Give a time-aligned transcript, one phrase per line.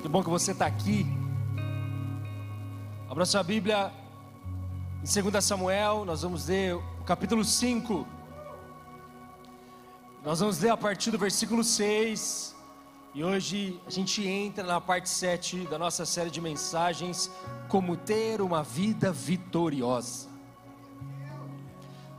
[0.00, 1.04] Que bom que você está aqui.
[3.10, 3.92] Abra sua Bíblia
[5.02, 8.06] em 2 Samuel, nós vamos ler o capítulo 5.
[10.24, 12.54] Nós vamos ler a partir do versículo 6.
[13.12, 17.28] E hoje a gente entra na parte 7 da nossa série de mensagens:
[17.68, 20.28] Como ter uma vida vitoriosa.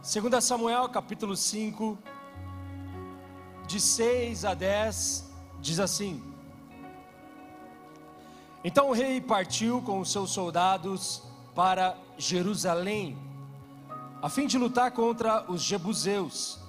[0.01, 1.97] 2 Samuel, capítulo 5,
[3.65, 6.28] de 6 a 10, diz assim:
[8.63, 11.23] Então o rei partiu com os seus soldados
[11.55, 13.17] para Jerusalém,
[14.21, 16.59] a fim de lutar contra os jebuseus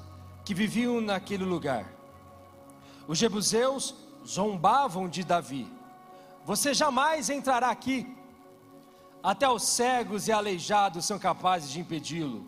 [0.45, 1.93] que viviam naquele lugar.
[3.09, 5.67] Os jebuseus zombavam de Davi:
[6.45, 8.17] Você jamais entrará aqui.
[9.23, 12.47] Até os cegos e aleijados são capazes de impedi-lo.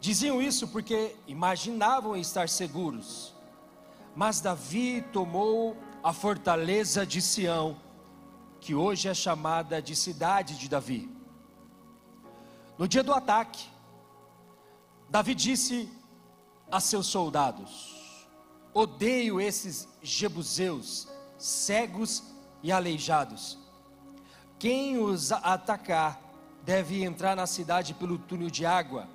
[0.00, 3.34] Diziam isso porque imaginavam estar seguros.
[4.16, 7.76] Mas Davi tomou a fortaleza de Sião
[8.60, 11.08] que hoje é chamada de cidade de Davi.
[12.78, 13.66] No dia do ataque,
[15.08, 15.90] Davi disse
[16.70, 18.26] a seus soldados:
[18.72, 21.08] Odeio esses jebuseus,
[21.38, 22.22] cegos
[22.62, 23.58] e aleijados.
[24.58, 26.20] Quem os atacar
[26.62, 29.08] deve entrar na cidade pelo túnel de água.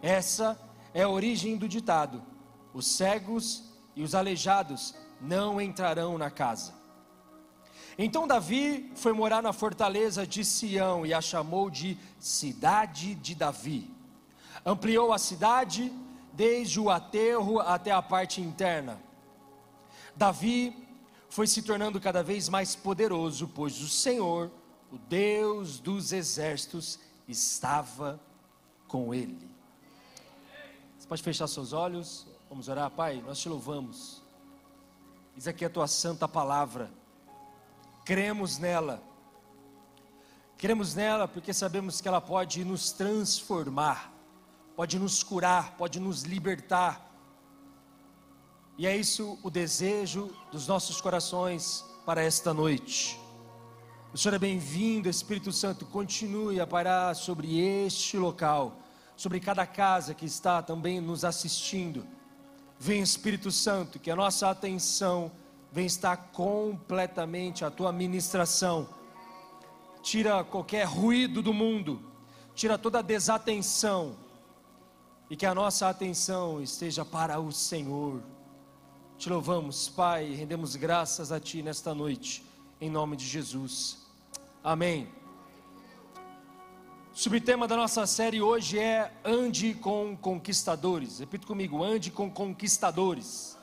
[0.00, 0.58] Essa
[0.94, 2.22] é a origem do ditado:
[2.72, 6.81] os cegos e os aleijados não entrarão na casa.
[7.98, 13.90] Então Davi foi morar na fortaleza de Sião e a chamou de Cidade de Davi.
[14.64, 15.92] Ampliou a cidade
[16.32, 19.00] desde o aterro até a parte interna.
[20.16, 20.74] Davi
[21.28, 24.50] foi se tornando cada vez mais poderoso, pois o Senhor,
[24.90, 26.98] o Deus dos exércitos,
[27.28, 28.20] estava
[28.88, 29.50] com ele.
[30.98, 34.22] Você pode fechar seus olhos, vamos orar, Pai, nós te louvamos.
[35.36, 36.90] Isso aqui é a tua santa palavra
[38.04, 39.02] cremos nela.
[40.56, 44.12] Cremos nela porque sabemos que ela pode nos transformar,
[44.76, 47.10] pode nos curar, pode nos libertar.
[48.78, 53.20] E é isso o desejo dos nossos corações para esta noite.
[54.12, 58.78] O Senhor é bem-vindo, Espírito Santo, continue a parar sobre este local,
[59.16, 62.06] sobre cada casa que está também nos assistindo.
[62.78, 65.32] Vem, Espírito Santo, que a nossa atenção
[65.72, 68.86] vem estar completamente a tua ministração.
[70.02, 72.00] Tira qualquer ruído do mundo,
[72.54, 74.14] tira toda a desatenção,
[75.30, 78.22] e que a nossa atenção esteja para o Senhor.
[79.16, 82.44] Te louvamos, Pai, rendemos graças a Ti nesta noite,
[82.78, 83.96] em nome de Jesus.
[84.62, 85.08] Amém.
[87.14, 91.20] O subtema da nossa série hoje é Ande com Conquistadores.
[91.20, 93.56] Repita comigo: Ande com Conquistadores.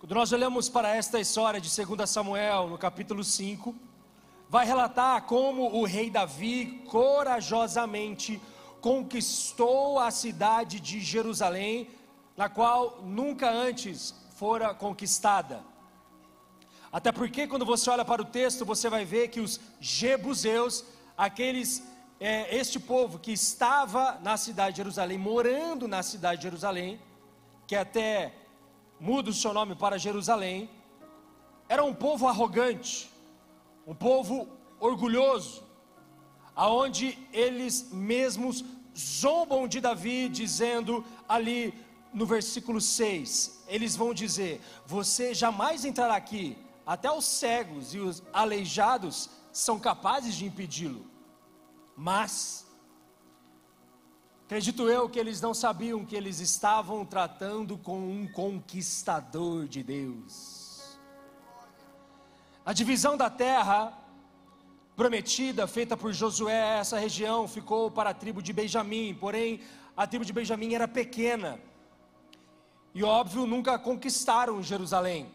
[0.00, 3.76] Quando nós olhamos para esta história de 2 Samuel, no capítulo 5,
[4.48, 8.40] vai relatar como o rei Davi corajosamente
[8.80, 11.90] conquistou a cidade de Jerusalém,
[12.34, 15.62] na qual nunca antes fora conquistada.
[16.90, 20.82] Até porque, quando você olha para o texto, você vai ver que os jebuseus,
[21.14, 21.86] aqueles,
[22.18, 26.98] é, este povo que estava na cidade de Jerusalém, morando na cidade de Jerusalém,
[27.66, 28.39] que até
[29.00, 30.70] muda o seu nome para Jerusalém,
[31.68, 33.10] era um povo arrogante,
[33.86, 34.46] um povo
[34.78, 35.64] orgulhoso,
[36.54, 38.64] aonde eles mesmos
[38.96, 41.72] zombam de Davi, dizendo ali
[42.12, 48.22] no versículo 6, eles vão dizer: Você jamais entrará aqui, até os cegos e os
[48.32, 51.06] aleijados são capazes de impedi-lo.
[51.96, 52.66] Mas
[54.50, 60.98] Acredito eu que eles não sabiam que eles estavam tratando com um conquistador de Deus.
[62.66, 63.96] A divisão da terra
[64.96, 69.60] prometida, feita por Josué, essa região ficou para a tribo de Benjamim, porém
[69.96, 71.60] a tribo de Benjamim era pequena.
[72.92, 75.30] E óbvio, nunca conquistaram Jerusalém.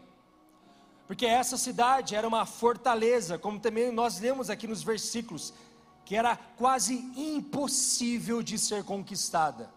[1.07, 5.53] Porque essa cidade era uma fortaleza, como também nós lemos aqui nos versículos
[6.05, 9.73] que era quase impossível de ser conquistada.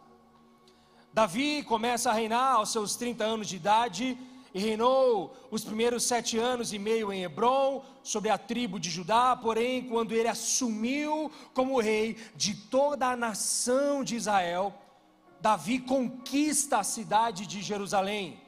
[1.12, 4.16] Davi começa a reinar aos seus 30 anos de idade
[4.54, 9.36] e reinou os primeiros sete anos e meio em Hebron, sobre a tribo de Judá,
[9.36, 14.74] porém, quando ele assumiu como rei de toda a nação de Israel,
[15.40, 18.40] Davi conquista a cidade de Jerusalém,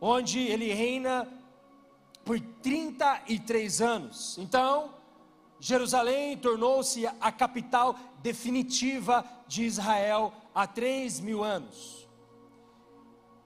[0.00, 1.28] onde ele reina
[2.24, 4.38] por 33 anos.
[4.38, 4.94] Então,
[5.64, 12.08] Jerusalém tornou-se a capital definitiva de Israel há três mil anos.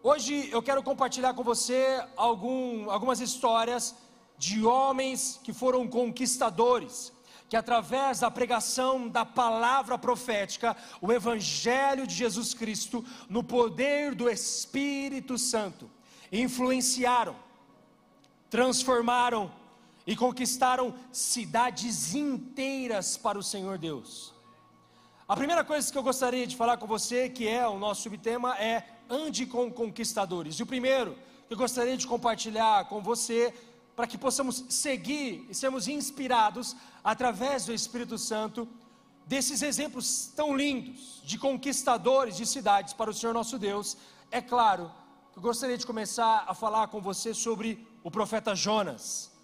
[0.03, 3.95] Hoje eu quero compartilhar com você algum, algumas histórias
[4.39, 7.13] de homens que foram conquistadores,
[7.51, 14.31] que através da pregação da palavra profética, o Evangelho de Jesus Cristo, no poder do
[14.31, 15.91] Espírito Santo,
[16.33, 17.37] influenciaram,
[18.49, 19.53] transformaram
[20.07, 24.33] e conquistaram cidades inteiras para o Senhor Deus.
[25.29, 28.57] A primeira coisa que eu gostaria de falar com você, que é o nosso subtema,
[28.57, 30.55] é ande com conquistadores.
[30.55, 31.17] E o primeiro
[31.49, 33.53] que eu gostaria de compartilhar com você,
[33.97, 38.69] para que possamos seguir e sermos inspirados através do Espírito Santo,
[39.27, 43.97] desses exemplos tão lindos de conquistadores de cidades para o Senhor nosso Deus,
[44.31, 44.93] é claro,
[45.35, 49.36] eu gostaria de começar a falar com você sobre o profeta Jonas.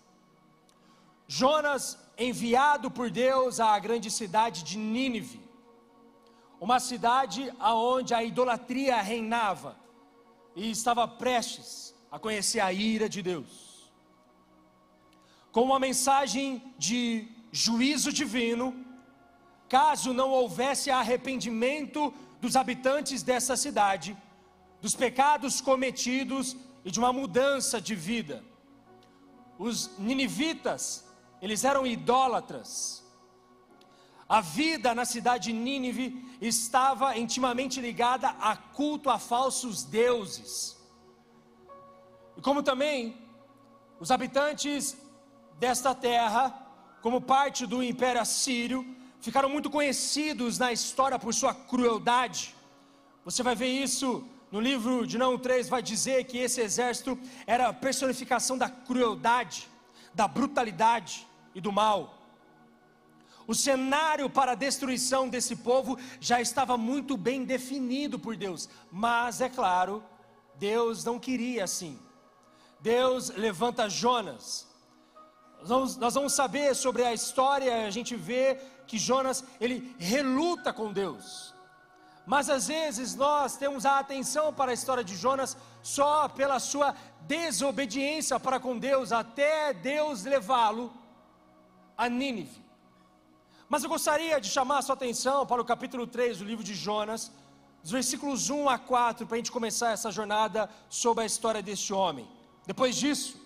[1.26, 5.40] Jonas, enviado por Deus à grande cidade de Nínive,
[6.60, 9.76] uma cidade aonde a idolatria reinava
[10.54, 13.90] e estava prestes a conhecer a ira de Deus.
[15.50, 18.74] Com uma mensagem de juízo divino,
[19.68, 24.16] caso não houvesse arrependimento dos habitantes dessa cidade,
[24.80, 28.44] dos pecados cometidos e de uma mudança de vida.
[29.58, 31.06] Os ninivitas,
[31.42, 33.02] eles eram idólatras,
[34.28, 40.78] a vida na cidade de Nínive estava intimamente ligada a culto a falsos deuses.
[42.36, 43.14] E como também
[43.98, 44.96] os habitantes
[45.58, 46.44] desta terra,
[47.02, 48.86] como parte do Império Assírio,
[49.20, 52.54] ficaram muito conhecidos na história por sua crueldade.
[53.24, 57.68] Você vai ver isso no livro de Não 3, vai dizer que esse exército era
[57.68, 59.68] a personificação da crueldade,
[60.14, 62.18] da brutalidade e do mal.
[63.46, 69.40] O cenário para a destruição desse povo já estava muito bem definido por Deus, mas
[69.40, 70.02] é claro,
[70.56, 71.98] Deus não queria assim.
[72.80, 74.68] Deus levanta Jonas.
[75.64, 81.54] Nós vamos, saber sobre a história, a gente vê que Jonas ele reluta com Deus.
[82.26, 86.94] Mas às vezes nós temos a atenção para a história de Jonas só pela sua
[87.22, 90.92] desobediência para com Deus, até Deus levá-lo
[91.96, 92.62] a Nínive.
[93.68, 96.74] Mas eu gostaria de chamar a sua atenção para o capítulo 3 do livro de
[96.74, 97.32] Jonas,
[97.82, 101.92] dos versículos 1 a 4, para a gente começar essa jornada sobre a história deste
[101.92, 102.28] homem.
[102.66, 103.40] Depois disso,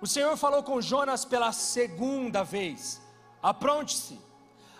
[0.00, 3.00] o Senhor falou com Jonas pela segunda vez:
[3.40, 4.18] apronte-se,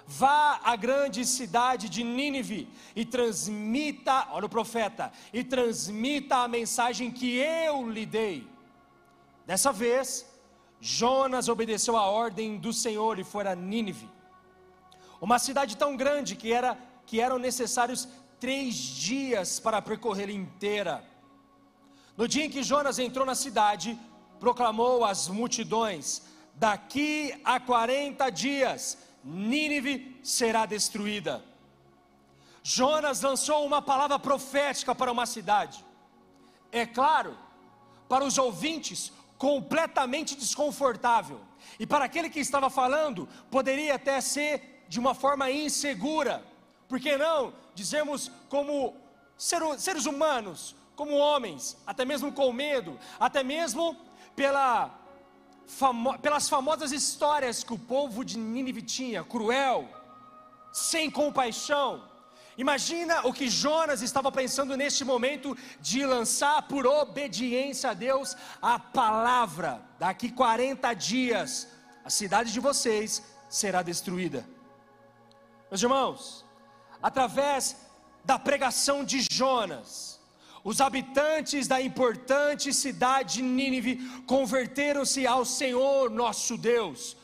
[0.04, 7.10] vá à grande cidade de Nínive e transmita, olha o profeta, e transmita a mensagem
[7.10, 8.50] que eu lhe dei.
[9.46, 10.26] Dessa vez,
[10.82, 14.10] Jonas obedeceu a ordem do Senhor e foi a Nínive
[15.22, 16.76] uma cidade tão grande que, era,
[17.06, 18.08] que eram necessários
[18.40, 21.04] três dias para percorrer inteira.
[22.16, 23.96] No dia em que Jonas entrou na cidade,
[24.40, 26.22] proclamou às multidões:
[26.54, 31.40] Daqui a 40 dias, Nínive será destruída.
[32.64, 35.84] Jonas lançou uma palavra profética para uma cidade.
[36.72, 37.38] É claro,
[38.08, 41.40] para os ouvintes, completamente desconfortável.
[41.76, 46.44] E para aquele que estava falando, poderia até ser de uma forma insegura.
[46.88, 48.94] Por que não dizemos como
[49.36, 53.96] seres humanos, como homens, até mesmo com medo, até mesmo
[54.36, 54.96] pela,
[55.66, 59.88] famo, pelas famosas histórias que o povo de Nínive tinha, cruel,
[60.72, 62.04] sem compaixão.
[62.56, 68.78] Imagina o que Jonas estava pensando neste momento de lançar por obediência a Deus a
[68.78, 71.68] palavra: daqui 40 dias
[72.04, 74.46] a cidade de vocês será destruída.
[75.70, 76.44] Meus irmãos,
[77.02, 77.76] através
[78.24, 80.20] da pregação de Jonas,
[80.62, 87.16] os habitantes da importante cidade de Nínive converteram-se ao Senhor nosso Deus.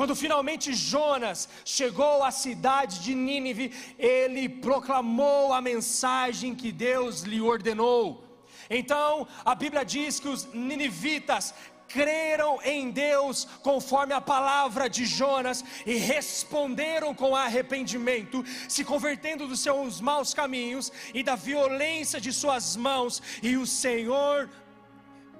[0.00, 7.38] Quando finalmente Jonas chegou à cidade de Nínive, ele proclamou a mensagem que Deus lhe
[7.38, 8.24] ordenou.
[8.70, 11.52] Então, a Bíblia diz que os ninivitas
[11.86, 19.60] creram em Deus conforme a palavra de Jonas e responderam com arrependimento, se convertendo dos
[19.60, 24.48] seus maus caminhos e da violência de suas mãos, e o Senhor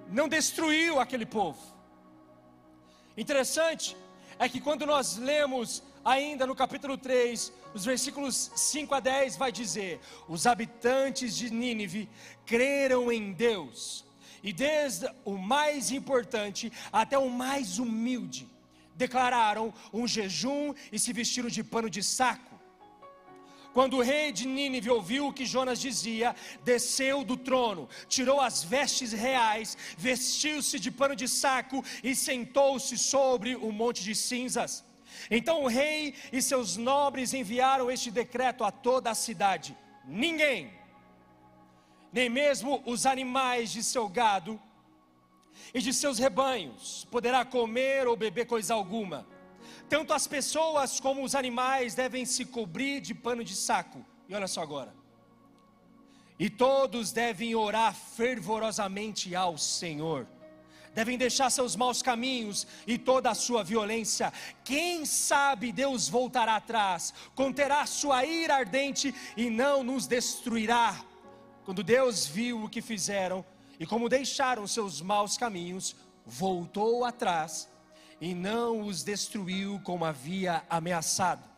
[0.07, 1.63] não destruiu aquele povo.
[3.17, 3.97] Interessante
[4.41, 9.53] é que quando nós lemos ainda no capítulo 3, os versículos 5 a 10 vai
[9.53, 12.09] dizer: Os habitantes de Nínive
[12.47, 14.05] creram em Deus
[14.43, 18.49] e desde o mais importante até o mais humilde,
[18.97, 22.50] declararam um jejum e se vestiram de pano de saco.
[23.73, 26.35] Quando o rei de Nínive ouviu o que Jonas dizia,
[26.65, 33.55] desceu do trono, tirou as vestes reais, vestiu-se de pano de saco e sentou-se sobre
[33.55, 34.85] o monte de cinzas.
[35.31, 40.73] Então o rei e seus nobres enviaram este decreto a toda a cidade: ninguém,
[42.13, 44.61] nem mesmo os animais de seu gado
[45.73, 49.27] e de seus rebanhos, poderá comer ou beber coisa alguma
[49.91, 54.07] tanto as pessoas como os animais devem se cobrir de pano de saco.
[54.29, 54.95] E olha só agora.
[56.39, 60.29] E todos devem orar fervorosamente ao Senhor.
[60.95, 64.33] Devem deixar seus maus caminhos e toda a sua violência.
[64.65, 71.05] Quem sabe Deus voltará atrás, conterá sua ira ardente e não nos destruirá.
[71.65, 73.45] Quando Deus viu o que fizeram
[73.79, 77.69] e como deixaram seus maus caminhos, voltou atrás
[78.21, 81.49] e não os destruiu como havia ameaçado.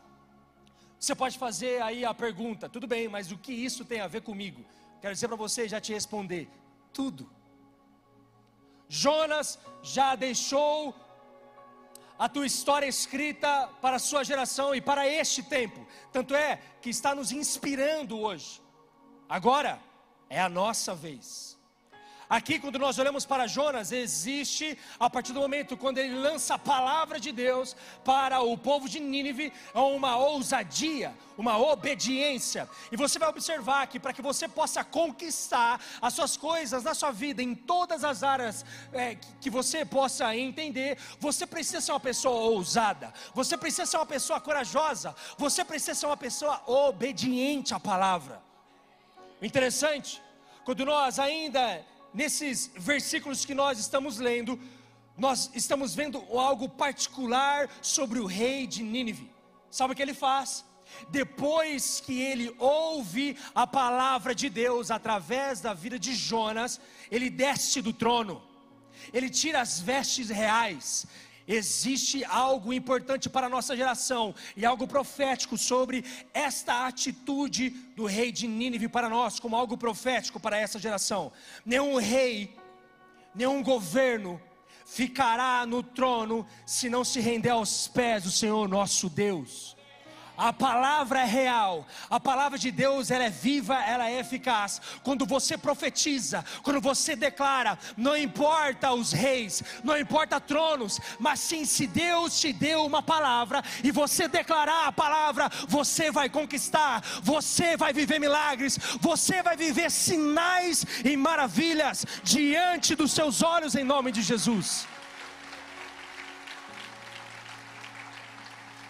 [0.99, 4.21] Você pode fazer aí a pergunta, tudo bem, mas o que isso tem a ver
[4.21, 4.63] comigo?
[5.01, 6.49] Quero dizer para você já te responder:
[6.93, 7.29] tudo.
[8.87, 10.95] Jonas já deixou
[12.17, 16.89] a tua história escrita para a sua geração e para este tempo, tanto é que
[16.89, 18.61] está nos inspirando hoje.
[19.27, 19.81] Agora
[20.29, 21.57] é a nossa vez.
[22.33, 26.57] Aqui, quando nós olhamos para Jonas, existe, a partir do momento quando ele lança a
[26.57, 32.67] palavra de Deus para o povo de Nínive, uma ousadia, uma obediência.
[32.91, 37.11] E você vai observar que para que você possa conquistar as suas coisas na sua
[37.11, 42.49] vida, em todas as áreas é, que você possa entender, você precisa ser uma pessoa
[42.49, 48.41] ousada, você precisa ser uma pessoa corajosa, você precisa ser uma pessoa obediente à palavra.
[49.39, 50.19] Interessante,
[50.65, 54.59] quando nós ainda nesses versículos que nós estamos lendo,
[55.17, 59.31] nós estamos vendo algo particular sobre o rei de Nínive.
[59.69, 60.65] Sabe o que ele faz?
[61.09, 66.79] Depois que ele ouve a palavra de Deus através da vida de Jonas,
[67.09, 68.41] ele desce do trono,
[69.11, 71.05] ele tira as vestes reais,
[71.47, 78.31] Existe algo importante para a nossa geração e algo profético sobre esta atitude do rei
[78.31, 81.31] de Nínive para nós, como algo profético para essa geração.
[81.65, 82.55] Nenhum rei,
[83.35, 84.41] nenhum governo
[84.85, 89.75] ficará no trono se não se render aos pés do Senhor nosso Deus.
[90.35, 94.81] A palavra é real, a palavra de Deus ela é viva, ela é eficaz.
[95.03, 101.65] Quando você profetiza, quando você declara, não importa os reis, não importa tronos, mas sim
[101.65, 107.77] se Deus te deu uma palavra e você declarar a palavra, você vai conquistar, você
[107.77, 114.11] vai viver milagres, você vai viver sinais e maravilhas diante dos seus olhos em nome
[114.11, 114.87] de Jesus.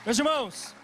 [0.05, 0.75] Meus irmãos,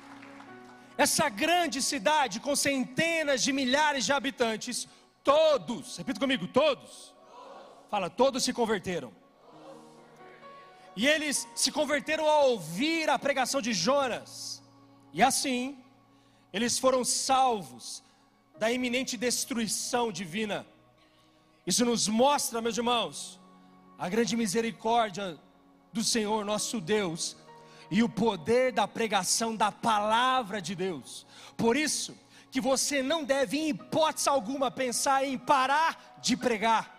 [1.03, 4.86] essa grande cidade com centenas de milhares de habitantes,
[5.24, 7.15] todos, repita comigo, todos.
[7.89, 9.10] Fala, todos se converteram.
[10.98, 14.62] E eles se converteram ao ouvir a pregação de Jonas.
[15.13, 15.77] E assim,
[16.51, 18.03] eles foram salvos
[18.58, 20.68] da iminente destruição divina.
[21.65, 23.39] Isso nos mostra, meus irmãos,
[23.98, 25.39] a grande misericórdia
[25.94, 27.38] do Senhor nosso Deus
[27.91, 31.25] e o poder da pregação da palavra de Deus.
[31.58, 32.15] Por isso,
[32.51, 36.98] que você não deve, em hipótese alguma, pensar em parar de pregar.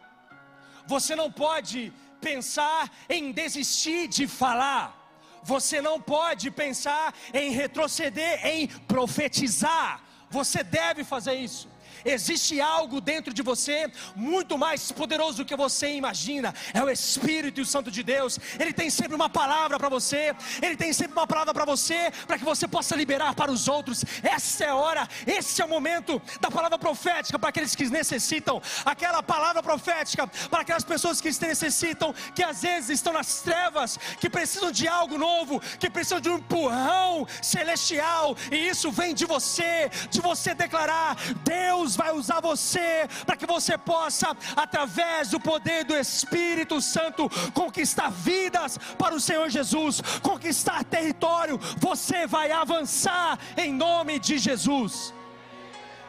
[0.87, 4.97] Você não pode pensar em desistir de falar.
[5.43, 10.03] Você não pode pensar em retroceder, em profetizar.
[10.29, 11.69] Você deve fazer isso.
[12.05, 16.55] Existe algo dentro de você muito mais poderoso do que você imagina.
[16.73, 18.39] É o Espírito e o Santo de Deus.
[18.59, 20.35] Ele tem sempre uma palavra para você.
[20.63, 24.05] Ele tem sempre uma palavra para você, para que você possa liberar para os outros.
[24.23, 28.61] Essa é a hora, esse é o momento da palavra profética para aqueles que necessitam.
[28.85, 34.29] Aquela palavra profética para aquelas pessoas que necessitam, que às vezes estão nas trevas, que
[34.29, 38.37] precisam de algo novo, que precisam de um empurrão celestial.
[38.51, 43.47] E isso vem de você, de você declarar: Deus Deus vai usar você para que
[43.47, 50.85] você possa, através do poder do Espírito Santo, conquistar vidas para o Senhor Jesus, conquistar
[50.85, 51.59] território.
[51.79, 55.15] Você vai avançar em nome de Jesus.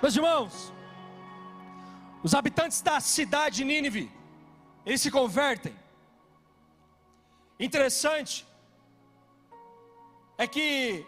[0.01, 0.74] Meus irmãos,
[2.22, 4.12] os habitantes da cidade de Nínive,
[4.86, 5.74] eles se convertem.
[7.58, 8.46] Interessante
[10.38, 11.06] é que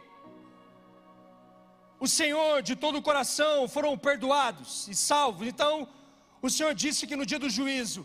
[2.03, 5.47] o Senhor de todo o coração foram perdoados e salvos.
[5.51, 5.87] Então,
[6.41, 8.01] o Senhor disse que no dia do juízo,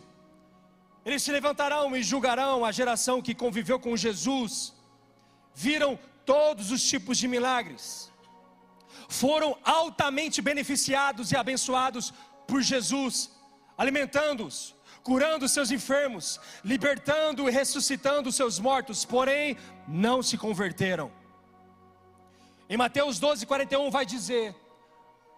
[1.05, 4.53] eles se levantarão e julgarão a geração que conviveu com Jesus,
[5.53, 7.85] viram todos os tipos de milagres.
[9.09, 12.13] foram altamente beneficiados e abençoados
[12.47, 13.15] por Jesus,
[13.77, 16.39] alimentando-os, curando seus enfermos,
[16.73, 19.57] libertando e ressuscitando seus mortos, porém
[19.89, 21.11] não se converteram.
[22.69, 24.55] Em Mateus 12, 41 vai dizer: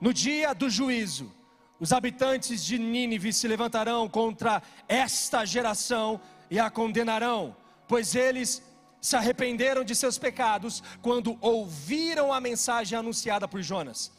[0.01, 1.33] No dia do juízo,
[1.79, 6.21] os habitantes de Nínive se levantarão contra esta geração
[6.51, 7.57] e a condenarão,
[7.87, 8.63] pois eles
[9.01, 14.13] se arrependeram de seus pecados quando ouviram a mensagem anunciada por Jonas.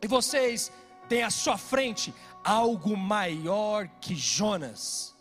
[0.00, 0.70] E vocês
[1.08, 5.12] têm à sua frente algo maior que Jonas.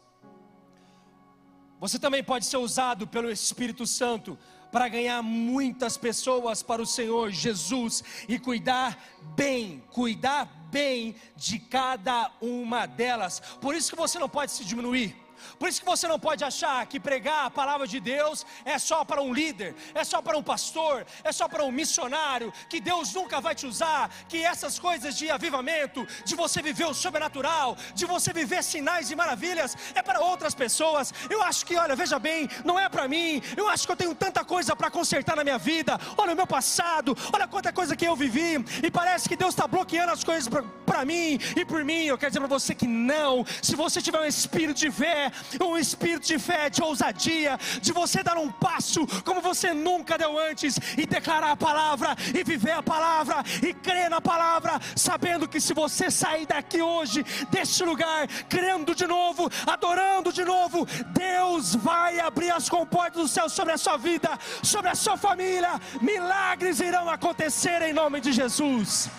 [1.79, 4.37] Você também pode ser usado pelo Espírito Santo
[4.71, 8.97] para ganhar muitas pessoas para o Senhor Jesus e cuidar
[9.35, 13.39] bem, cuidar bem de cada uma delas.
[13.59, 15.15] Por isso que você não pode se diminuir.
[15.57, 19.03] Por isso que você não pode achar que pregar a palavra de Deus é só
[19.03, 23.13] para um líder, é só para um pastor, é só para um missionário, que Deus
[23.13, 28.05] nunca vai te usar, que essas coisas de avivamento, de você viver o sobrenatural, de
[28.05, 31.13] você viver sinais e maravilhas, é para outras pessoas.
[31.29, 33.41] Eu acho que, olha, veja bem, não é para mim.
[33.55, 35.99] Eu acho que eu tenho tanta coisa para consertar na minha vida.
[36.17, 39.67] Olha o meu passado, olha quanta coisa que eu vivi, e parece que Deus está
[39.67, 40.49] bloqueando as coisas
[40.85, 42.05] para mim e por mim.
[42.05, 43.45] Eu quero dizer para você que não.
[43.61, 45.30] Se você tiver um espírito de fé,
[45.61, 50.37] um espírito de fé, de ousadia, de você dar um passo como você nunca deu
[50.37, 55.59] antes e declarar a palavra e viver a palavra e crer na palavra, sabendo que
[55.59, 62.19] se você sair daqui hoje, deste lugar, crendo de novo, adorando de novo, Deus vai
[62.19, 67.09] abrir as comportas do céu sobre a sua vida, sobre a sua família, milagres irão
[67.09, 69.09] acontecer em nome de Jesus.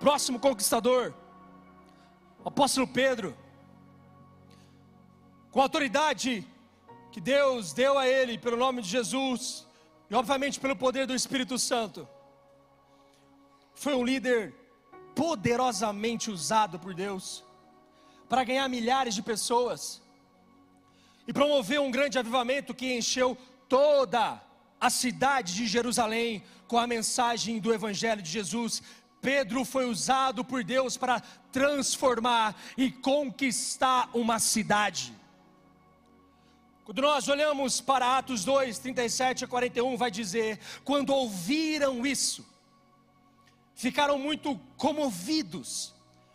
[0.00, 1.12] Próximo conquistador,
[2.44, 3.36] apóstolo Pedro,
[5.50, 6.46] com a autoridade
[7.10, 9.66] que Deus deu a ele pelo nome de Jesus,
[10.08, 12.08] e obviamente pelo poder do Espírito Santo,
[13.74, 14.54] foi um líder
[15.14, 17.44] poderosamente usado por Deus
[18.28, 20.00] para ganhar milhares de pessoas
[21.26, 23.36] e promover um grande avivamento que encheu
[23.68, 24.40] toda
[24.80, 28.82] a cidade de Jerusalém com a mensagem do Evangelho de Jesus,
[29.20, 31.20] Pedro foi usado por Deus para
[31.52, 35.12] transformar e conquistar uma cidade.
[36.84, 42.46] Quando nós olhamos para Atos 2, 37 a 41, vai dizer: quando ouviram isso,
[43.74, 45.94] ficaram muito comovidos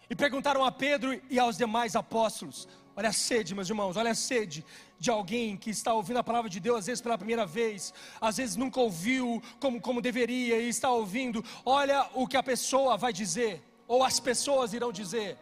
[0.09, 4.15] e perguntaram a Pedro e aos demais apóstolos: Olha a sede, meus irmãos, olha a
[4.15, 4.63] sede
[5.03, 8.37] de alguém que está ouvindo a palavra de Deus, às vezes pela primeira vez, às
[8.37, 11.43] vezes nunca ouviu como, como deveria e está ouvindo.
[11.65, 15.37] Olha o que a pessoa vai dizer, ou as pessoas irão dizer.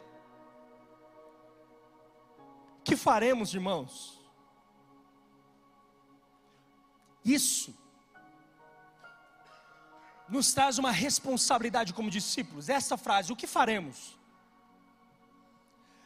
[2.83, 3.91] Que faremos, irmãos?
[7.23, 7.71] Isso
[10.27, 12.67] nos traz uma responsabilidade como discípulos.
[12.67, 14.17] Essa frase, o que faremos?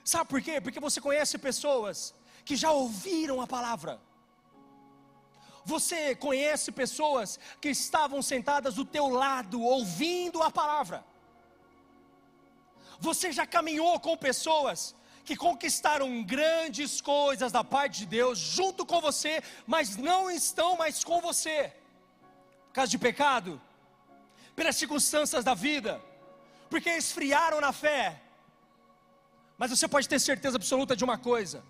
[0.04, 0.60] Sabe por quê?
[0.60, 2.14] Porque você conhece pessoas
[2.46, 4.00] que já ouviram a palavra.
[5.66, 11.04] Você conhece pessoas que estavam sentadas do teu lado ouvindo a palavra.
[13.00, 19.02] Você já caminhou com pessoas que conquistaram grandes coisas da parte de Deus junto com
[19.02, 21.74] você, mas não estão mais com você.
[22.68, 23.60] Por causa de pecado,
[24.56, 26.00] pelas circunstâncias da vida,
[26.70, 28.22] porque esfriaram na fé.
[29.58, 31.64] Mas você pode ter certeza absoluta de uma coisa: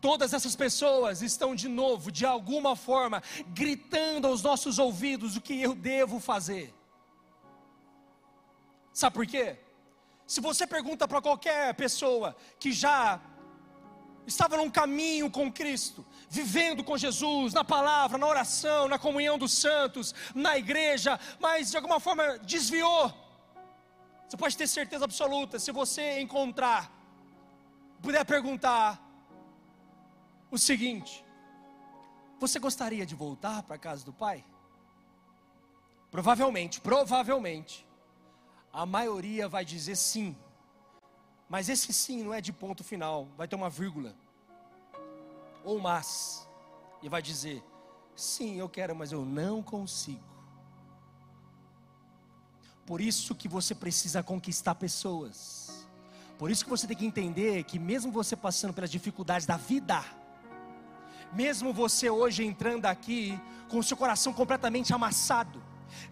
[0.00, 5.60] Todas essas pessoas estão de novo, de alguma forma, gritando aos nossos ouvidos o que
[5.60, 6.74] eu devo fazer.
[8.92, 9.58] Sabe por quê?
[10.26, 13.20] Se você pergunta para qualquer pessoa que já
[14.26, 19.52] estava num caminho com Cristo, vivendo com Jesus, na palavra, na oração, na comunhão dos
[19.52, 23.12] santos, na igreja, mas de alguma forma desviou,
[24.28, 26.90] você pode ter certeza absoluta, se você encontrar,
[28.00, 29.09] puder perguntar,
[30.50, 31.24] o seguinte:
[32.38, 34.44] você gostaria de voltar para a casa do pai?
[36.10, 37.86] Provavelmente, provavelmente,
[38.72, 40.36] a maioria vai dizer sim.
[41.48, 44.14] Mas esse sim não é de ponto final, vai ter uma vírgula.
[45.64, 46.48] Ou mas.
[47.02, 47.62] E vai dizer:
[48.16, 50.30] sim, eu quero, mas eu não consigo.
[52.86, 55.86] Por isso que você precisa conquistar pessoas.
[56.38, 60.02] Por isso que você tem que entender que mesmo você passando pelas dificuldades da vida,
[61.32, 63.38] mesmo você hoje entrando aqui
[63.68, 65.62] com o seu coração completamente amassado,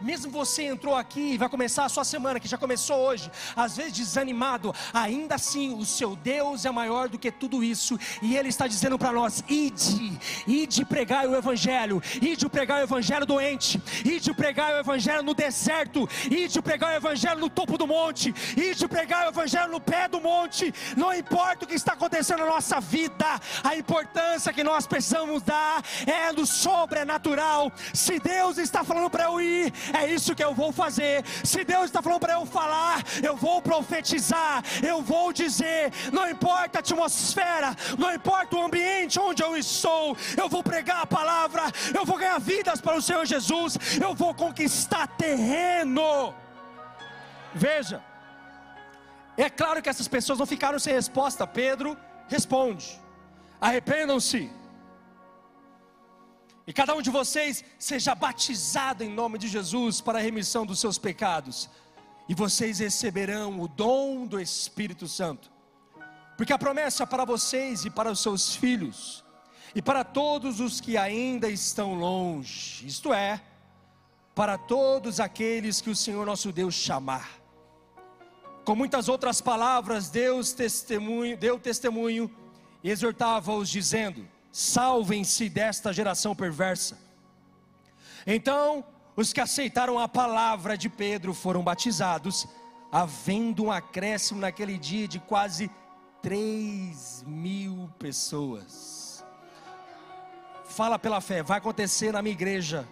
[0.01, 3.77] Mesmo você entrou aqui e vai começar a sua semana, que já começou hoje, às
[3.77, 8.49] vezes desanimado, ainda assim o seu Deus é maior do que tudo isso, e Ele
[8.49, 14.33] está dizendo para nós: ide, ide pregar o Evangelho, ide pregar o Evangelho doente, ide
[14.33, 19.27] pregar o Evangelho no deserto, ide pregar o Evangelho no topo do monte, ide pregar
[19.27, 23.27] o Evangelho no pé do monte, não importa o que está acontecendo na nossa vida,
[23.63, 27.73] a importância que nós precisamos dar é do sobrenatural.
[27.93, 29.68] Se Deus está falando para eu ir,
[29.99, 31.25] é isso que eu vou fazer.
[31.45, 36.79] Se Deus está falando para eu falar, eu vou profetizar, eu vou dizer, não importa
[36.79, 41.63] a atmosfera, não importa o ambiente onde eu estou, eu vou pregar a palavra,
[41.95, 46.35] eu vou ganhar vidas para o Senhor Jesus, eu vou conquistar terreno.
[47.55, 48.03] Veja,
[49.37, 51.47] é claro que essas pessoas não ficaram sem resposta.
[51.47, 51.97] Pedro
[52.29, 53.01] responde:
[53.61, 54.51] arrependam-se
[56.69, 60.79] e cada um de vocês seja batizado em nome de Jesus para a remissão dos
[60.79, 61.71] seus pecados.
[62.29, 65.51] E vocês receberão o dom do Espírito Santo.
[66.37, 69.25] Porque a promessa para vocês e para os seus filhos,
[69.75, 73.41] e para todos os que ainda estão longe, isto é,
[74.35, 77.31] para todos aqueles que o Senhor nosso Deus chamar.
[78.63, 82.31] Com muitas outras palavras, Deus testemunho, deu testemunho
[82.85, 84.29] e exortava-os, dizendo:
[84.59, 86.99] salvem-se desta geração perversa.
[88.27, 92.45] Então, os que aceitaram a palavra de Pedro foram batizados,
[92.91, 95.71] havendo um acréscimo naquele dia de quase
[96.23, 99.25] 3 mil pessoas.
[100.65, 102.85] Fala pela fé, vai acontecer na minha igreja,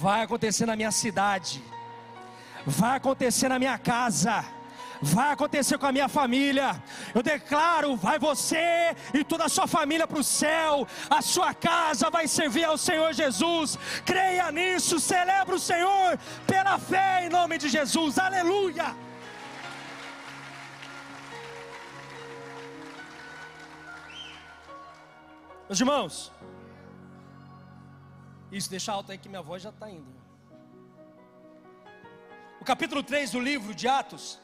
[0.00, 1.62] vai acontecer na minha cidade,
[2.64, 4.42] vai acontecer na minha casa
[5.00, 6.82] vai acontecer com a minha família.
[7.14, 12.10] Eu declaro: vai você e toda a sua família para o céu, a sua casa
[12.10, 13.78] vai servir ao Senhor Jesus.
[14.04, 18.18] Creia nisso, celebra o Senhor pela fé em nome de Jesus.
[18.18, 18.94] Aleluia.
[25.68, 26.32] Meus irmãos,
[28.52, 30.14] isso deixa alto aí que minha voz já está indo.
[32.60, 34.40] O capítulo 3 do livro de Atos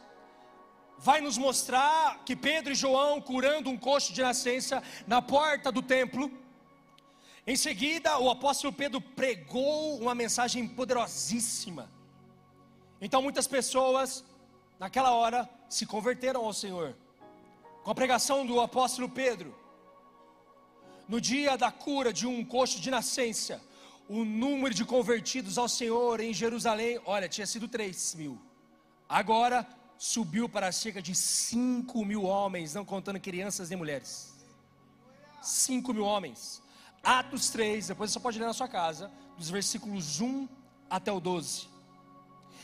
[1.03, 5.83] vai nos mostrar que Pedro e João curando um coxo de nascença na porta do
[5.83, 6.31] templo.
[7.45, 11.91] Em seguida, o apóstolo Pedro pregou uma mensagem poderosíssima.
[13.01, 14.25] Então, muitas pessoas,
[14.79, 16.97] naquela hora, se converteram ao Senhor.
[17.83, 19.53] Com a pregação do apóstolo Pedro,
[21.09, 23.61] no dia da cura de um coxo de nascença,
[24.09, 28.41] o número de convertidos ao Senhor em Jerusalém, olha, tinha sido 3 mil.
[29.09, 29.67] Agora,
[30.03, 34.35] subiu para cerca de 5 mil homens, não contando crianças nem mulheres.
[35.41, 36.61] 5 mil homens.
[37.05, 40.49] Atos 3, depois você pode ler na sua casa, dos versículos 1
[40.91, 41.69] até o 12.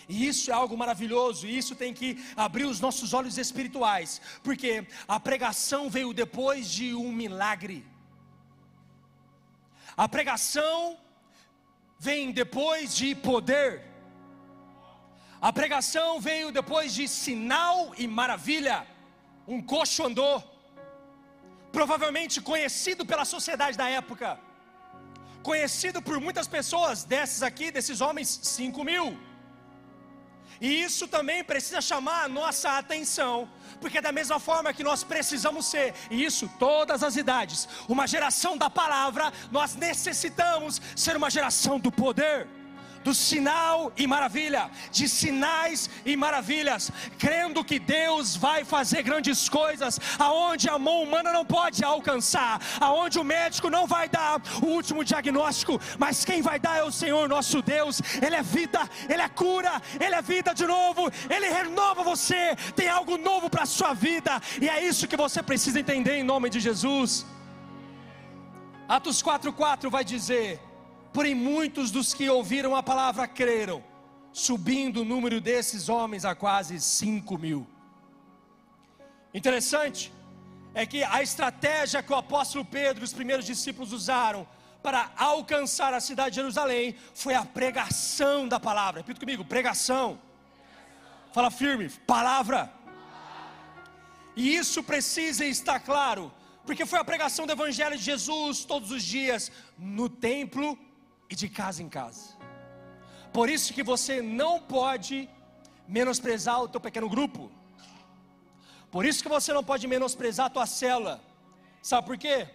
[0.08, 4.84] E isso é algo maravilhoso, e isso tem que abrir os nossos olhos espirituais, porque
[5.06, 7.86] a pregação veio depois de um milagre.
[9.96, 10.98] A pregação
[12.00, 13.87] vem depois de poder.
[15.40, 18.84] A pregação veio depois de sinal e maravilha.
[19.46, 20.42] Um coxo andou,
[21.70, 24.38] provavelmente conhecido pela sociedade da época,
[25.42, 29.16] conhecido por muitas pessoas, desses aqui, desses homens, cinco mil.
[30.60, 33.48] E isso também precisa chamar a nossa atenção,
[33.80, 38.58] porque da mesma forma que nós precisamos ser, e isso todas as idades, uma geração
[38.58, 42.48] da palavra, nós necessitamos ser uma geração do poder
[43.04, 50.00] do sinal e maravilha, de sinais e maravilhas, crendo que Deus vai fazer grandes coisas,
[50.18, 55.04] aonde a mão humana não pode alcançar, aonde o médico não vai dar o último
[55.04, 58.00] diagnóstico, mas quem vai dar é o Senhor nosso Deus.
[58.24, 62.88] Ele é vida, ele é cura, ele é vida de novo, ele renova você, tem
[62.88, 66.50] algo novo para a sua vida, e é isso que você precisa entender em nome
[66.50, 67.26] de Jesus.
[68.88, 70.60] Atos 4,4 vai dizer:
[71.18, 73.82] Porém, muitos dos que ouviram a palavra creram,
[74.32, 77.66] subindo o número desses homens a quase 5 mil.
[79.34, 80.12] Interessante
[80.72, 84.46] é que a estratégia que o apóstolo Pedro e os primeiros discípulos usaram
[84.80, 89.00] para alcançar a cidade de Jerusalém foi a pregação da palavra.
[89.00, 90.20] Repita comigo: pregação.
[91.32, 92.72] Fala firme, palavra.
[94.36, 96.32] E isso precisa estar claro,
[96.64, 100.78] porque foi a pregação do Evangelho de Jesus todos os dias no templo
[101.30, 102.36] e de casa em casa.
[103.32, 105.28] Por isso que você não pode
[105.86, 107.50] menosprezar o teu pequeno grupo.
[108.90, 111.20] Por isso que você não pode menosprezar a tua célula.
[111.82, 112.48] Sabe por quê?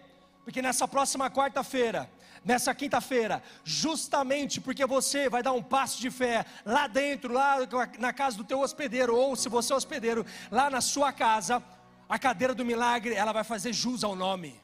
[0.44, 2.10] Porque nessa próxima quarta-feira,
[2.44, 7.58] nessa quinta-feira, justamente porque você vai dar um passo de fé lá dentro, lá
[7.98, 11.62] na casa do teu hospedeiro, ou se você é hospedeiro, lá na sua casa,
[12.08, 14.60] a cadeira do milagre, ela vai fazer jus ao nome.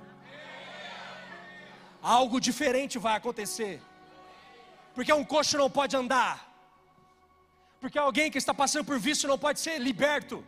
[2.02, 3.80] Algo diferente vai acontecer.
[4.94, 6.48] Porque um coxo não pode andar.
[7.80, 10.44] Porque alguém que está passando por vício não pode ser liberto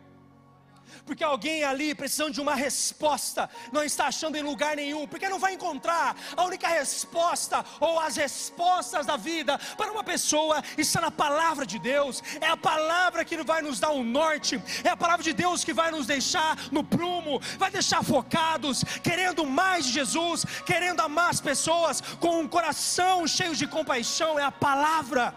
[1.05, 5.39] porque alguém ali precisando de uma resposta, não está achando em lugar nenhum, porque não
[5.39, 11.11] vai encontrar a única resposta ou as respostas da vida para uma pessoa está na
[11.11, 15.23] palavra de Deus, é a palavra que vai nos dar um norte, é a palavra
[15.23, 20.45] de Deus que vai nos deixar no prumo, vai deixar focados, querendo mais de Jesus,
[20.65, 25.33] querendo amar as pessoas com um coração cheio de compaixão, é a palavra.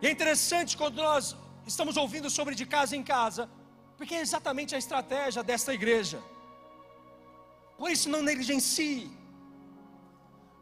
[0.00, 1.36] E é interessante quando nós
[1.68, 3.48] estamos ouvindo sobre de casa em casa,
[3.96, 6.18] porque é exatamente a estratégia desta igreja.
[7.76, 9.10] Por isso, não negligencie.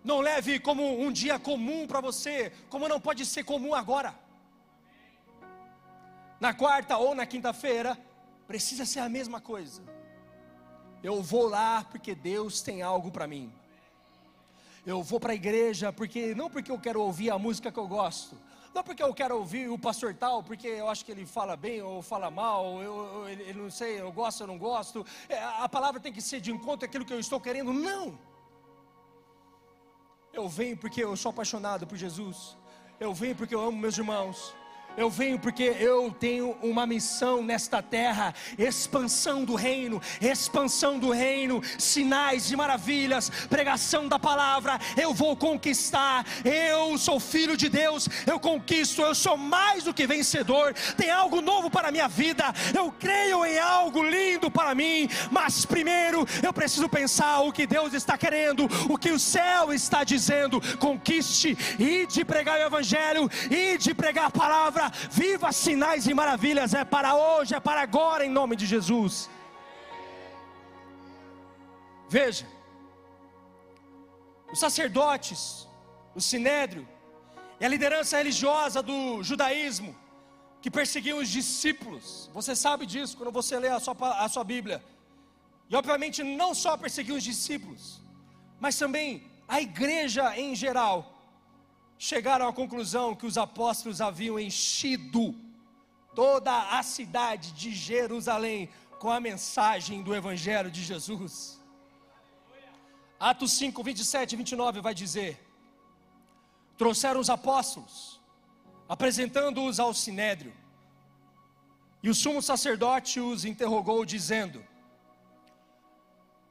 [0.04, 4.14] Não leve como um dia comum para você, como não pode ser comum agora.
[6.38, 7.98] Na quarta ou na quinta-feira,
[8.46, 9.82] precisa ser a mesma coisa.
[11.02, 13.52] Eu vou lá porque Deus tem algo para mim.
[14.84, 17.88] Eu vou para a igreja porque não porque eu quero ouvir a música que eu
[17.88, 18.38] gosto,
[18.76, 21.80] não porque eu quero ouvir o pastor tal, porque eu acho que ele fala bem
[21.80, 25.04] ou fala mal, eu, eu, ele, não sei, eu gosto ou não gosto.
[25.30, 27.72] É, a palavra tem que ser de encontro àquilo que eu estou querendo.
[27.72, 28.18] Não!
[30.30, 32.54] Eu venho porque eu sou apaixonado por Jesus.
[33.00, 34.54] Eu venho porque eu amo meus irmãos.
[34.96, 41.62] Eu venho porque eu tenho uma missão nesta terra, expansão do reino, expansão do reino,
[41.78, 44.78] sinais e maravilhas, pregação da palavra.
[44.96, 46.24] Eu vou conquistar.
[46.44, 50.72] Eu sou filho de Deus, eu conquisto, eu sou mais do que vencedor.
[50.96, 52.44] Tem algo novo para a minha vida.
[52.74, 57.92] Eu creio em algo lindo para mim, mas primeiro eu preciso pensar o que Deus
[57.92, 60.60] está querendo, o que o céu está dizendo.
[60.78, 66.74] Conquiste e de pregar o evangelho e de pregar a palavra viva sinais e maravilhas,
[66.74, 69.28] é para hoje, é para agora, em nome de Jesus.
[72.08, 72.46] Veja,
[74.52, 75.66] os sacerdotes,
[76.14, 76.86] o sinédrio,
[77.60, 79.96] e a liderança religiosa do judaísmo,
[80.60, 84.84] que perseguiam os discípulos, você sabe disso quando você lê a sua, a sua Bíblia,
[85.68, 88.00] e obviamente não só perseguiam os discípulos,
[88.60, 91.15] mas também a igreja em geral,
[91.98, 95.34] chegaram à conclusão que os apóstolos haviam enchido
[96.14, 101.60] toda a cidade de Jerusalém com a mensagem do Evangelho de Jesus.
[103.18, 105.40] Atos 5, 27 e 29 vai dizer:
[106.76, 108.20] Trouxeram os apóstolos,
[108.88, 110.52] apresentando-os ao sinédrio,
[112.02, 114.64] e o sumo sacerdote os interrogou, dizendo: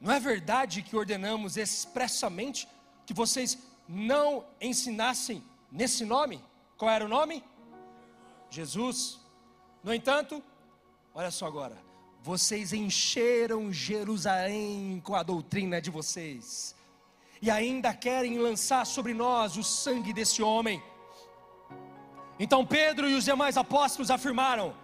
[0.00, 2.68] Não é verdade que ordenamos expressamente
[3.04, 3.56] que vocês
[3.88, 6.42] não ensinassem nesse nome.
[6.76, 7.42] Qual era o nome?
[8.50, 9.20] Jesus.
[9.82, 10.42] No entanto,
[11.14, 11.76] olha só agora,
[12.22, 16.74] vocês encheram Jerusalém com a doutrina de vocês,
[17.40, 20.82] e ainda querem lançar sobre nós o sangue desse homem.
[22.38, 24.74] Então Pedro e os demais apóstolos afirmaram: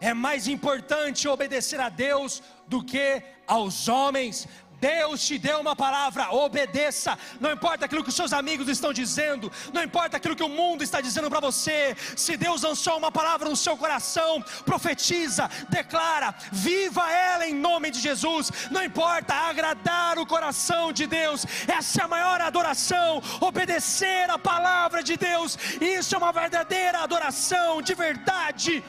[0.00, 4.48] é mais importante obedecer a Deus do que aos homens.
[4.82, 7.16] Deus te deu uma palavra, obedeça.
[7.40, 10.82] Não importa aquilo que os seus amigos estão dizendo, não importa aquilo que o mundo
[10.82, 11.94] está dizendo para você.
[12.24, 18.00] Se Deus lançou uma palavra no seu coração, profetiza, declara, viva ela em nome de
[18.08, 18.50] Jesus.
[18.72, 21.46] Não importa agradar o coração de Deus,
[21.78, 23.22] essa é a maior adoração.
[23.40, 28.82] Obedecer a palavra de Deus, isso é uma verdadeira adoração de verdade.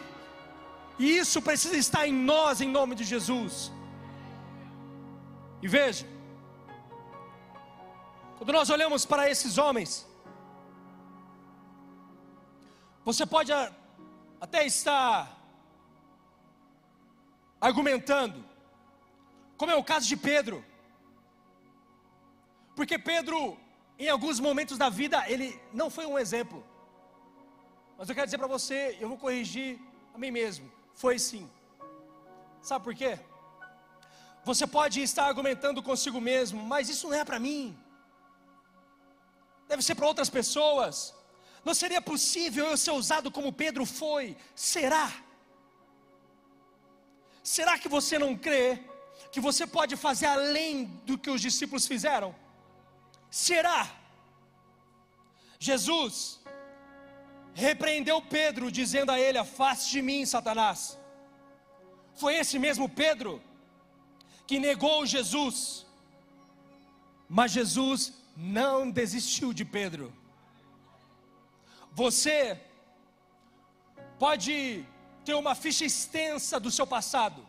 [0.97, 3.71] E isso precisa estar em nós, em nome de Jesus.
[5.63, 6.06] E veja,
[8.38, 10.06] quando nós olhamos para esses homens,
[13.06, 13.49] você pode
[14.41, 15.39] até estar
[17.62, 18.43] argumentando,
[19.56, 20.65] como é o caso de Pedro,
[22.76, 23.58] porque Pedro,
[23.97, 26.62] em alguns momentos da vida, ele não foi um exemplo,
[27.97, 29.80] mas eu quero dizer para você, eu vou corrigir
[30.13, 31.49] a mim mesmo, foi sim,
[32.62, 33.17] sabe por quê?
[34.49, 37.77] Você pode estar argumentando consigo mesmo, mas isso não é para mim.
[39.67, 40.95] Deve ser para outras pessoas.
[41.67, 44.25] Não seria possível eu ser usado como Pedro foi?
[44.53, 45.08] Será?
[47.56, 48.65] Será que você não crê
[49.32, 52.36] que você pode fazer além do que os discípulos fizeram?
[53.29, 53.82] Será?
[55.60, 56.41] Jesus
[57.53, 60.99] repreendeu Pedro, dizendo a ele: Afaste de mim, Satanás.
[62.21, 63.41] Foi esse mesmo Pedro
[64.47, 65.86] que negou Jesus,
[67.38, 70.13] Mas Jesus não desistiu de Pedro.
[71.93, 72.60] Você
[74.19, 74.86] pode
[75.25, 77.45] ter uma ficha extensa do seu passado.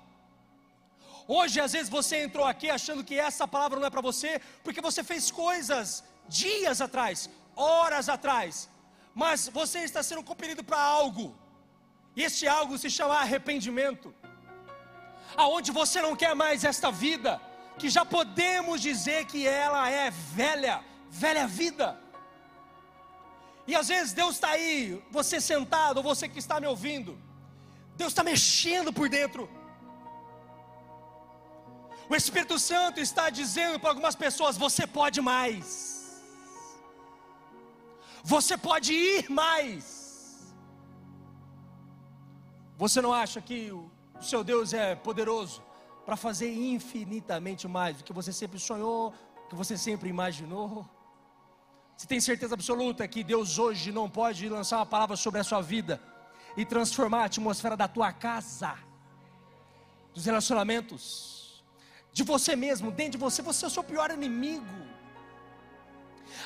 [1.27, 4.81] Hoje, às vezes, você entrou aqui achando que essa palavra não é para você, porque
[4.81, 8.69] você fez coisas dias atrás, horas atrás,
[9.15, 11.35] mas você está sendo compelido para algo,
[12.17, 14.15] e este algo se chama arrependimento,
[15.37, 17.41] aonde você não quer mais esta vida,
[17.79, 21.99] que já podemos dizer que ela é velha, velha vida.
[23.67, 27.19] E às vezes Deus está aí, você sentado, ou você que está me ouvindo,
[27.97, 29.49] Deus está mexendo por dentro.
[32.09, 36.23] O Espírito Santo está dizendo para algumas pessoas: você pode mais,
[38.23, 39.93] você pode ir mais.
[42.77, 43.91] Você não acha que o
[44.25, 45.63] seu Deus é poderoso
[46.05, 50.89] para fazer infinitamente mais do que você sempre sonhou, do que você sempre imaginou?
[51.97, 55.61] Você tem certeza absoluta que Deus hoje não pode lançar uma palavra sobre a sua
[55.61, 56.01] vida
[56.57, 58.75] e transformar a atmosfera da tua casa,
[60.13, 61.63] dos relacionamentos,
[62.13, 64.65] de você mesmo, dentro de você, você é o seu pior inimigo.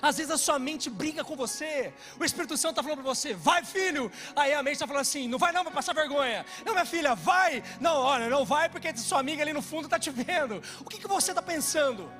[0.00, 1.92] Às vezes a sua mente briga com você.
[2.18, 4.10] O Espírito Santo está falando para você, vai filho.
[4.34, 6.44] Aí a mente está falando assim, não vai não, vai passar vergonha.
[6.64, 7.62] Não, minha filha, vai.
[7.80, 10.62] Não, olha, não vai porque sua amiga ali no fundo está te vendo.
[10.80, 12.10] O que, que você está pensando?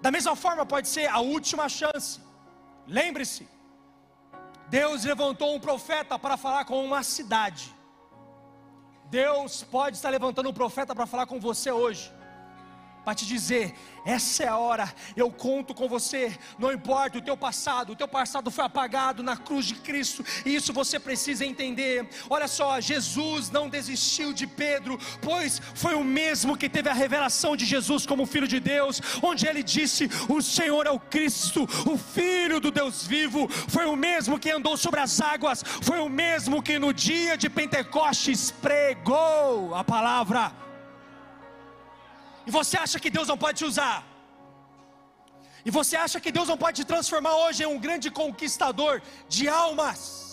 [0.00, 2.20] Da mesma forma, pode ser a última chance.
[2.86, 3.48] Lembre-se,
[4.68, 7.74] Deus levantou um profeta para falar com uma cidade.
[9.10, 12.10] Deus pode estar levantando um profeta para falar com você hoje
[13.04, 17.36] para te dizer: essa é a hora, eu conto com você, não importa o teu
[17.36, 22.08] passado, o teu passado foi apagado na cruz de Cristo, e isso você precisa entender.
[22.28, 27.56] Olha só, Jesus não desistiu de Pedro, pois foi o mesmo que teve a revelação
[27.56, 31.96] de Jesus como Filho de Deus, onde ele disse: O Senhor é o Cristo, o
[31.96, 36.62] Filho do Deus vivo, foi o mesmo que andou sobre as águas, foi o mesmo
[36.62, 40.52] que no dia de Pentecostes pregou a palavra
[42.46, 44.04] e você acha que Deus não pode te usar?
[45.64, 49.48] E você acha que Deus não pode te transformar hoje em um grande conquistador de
[49.48, 50.31] almas?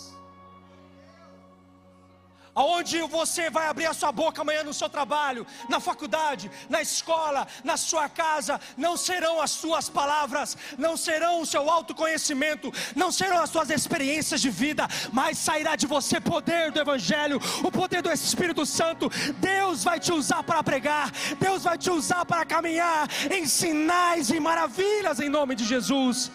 [2.54, 7.46] Aonde você vai abrir a sua boca amanhã no seu trabalho, na faculdade, na escola,
[7.64, 13.40] na sua casa, não serão as suas palavras, não serão o seu autoconhecimento, não serão
[13.40, 18.10] as suas experiências de vida, mas sairá de você poder do Evangelho, o poder do
[18.10, 19.10] Espírito Santo.
[19.38, 24.40] Deus vai te usar para pregar, Deus vai te usar para caminhar em sinais e
[24.40, 26.30] maravilhas em nome de Jesus.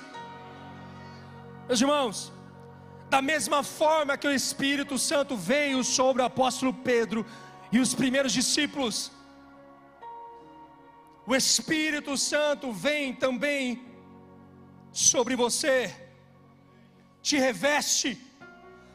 [1.68, 2.32] Meus irmãos,
[3.10, 7.26] da mesma forma que o Espírito Santo veio sobre o apóstolo Pedro
[7.72, 9.12] e os primeiros discípulos,
[11.28, 13.84] o Espírito Santo vem também
[14.92, 15.94] sobre você,
[17.22, 18.18] te reveste,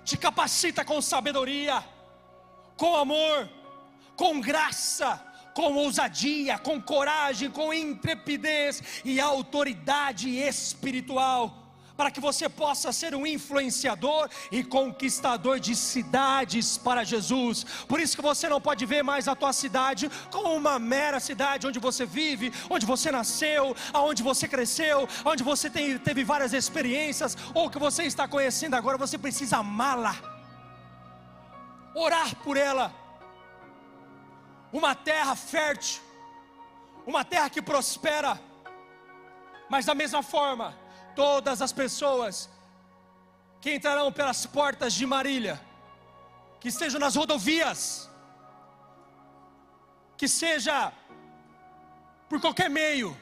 [0.05, 1.85] te capacita com sabedoria,
[2.77, 3.49] com amor,
[4.17, 11.60] com graça, com ousadia, com coragem, com intrepidez e autoridade espiritual
[12.01, 17.63] para que você possa ser um influenciador e conquistador de cidades para Jesus.
[17.87, 21.67] Por isso que você não pode ver mais a tua cidade como uma mera cidade
[21.67, 27.37] onde você vive, onde você nasceu, aonde você cresceu, onde você tem, teve várias experiências
[27.53, 30.17] ou que você está conhecendo agora, você precisa amá-la.
[31.95, 32.95] Orar por ela.
[34.73, 36.01] Uma terra fértil,
[37.07, 38.41] uma terra que prospera,
[39.69, 40.80] mas da mesma forma,
[41.15, 42.49] todas as pessoas
[43.61, 45.61] que entrarão pelas portas de Marília,
[46.61, 48.09] que estejam nas rodovias,
[50.17, 50.93] que seja
[52.29, 53.17] por qualquer meio,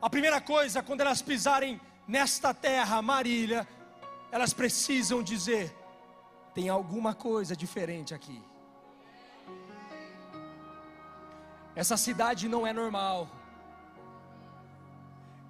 [0.00, 3.66] a primeira coisa, quando elas pisarem nesta terra, Marília,
[4.30, 5.74] elas precisam dizer:
[6.54, 8.42] tem alguma coisa diferente aqui.
[11.74, 13.28] Essa cidade não é normal.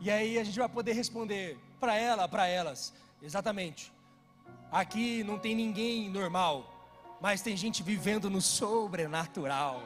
[0.07, 3.93] E aí a gente vai poder responder para ela, para elas, exatamente.
[4.71, 6.55] Aqui não tem ninguém normal,
[7.21, 9.83] mas tem gente vivendo no sobrenatural.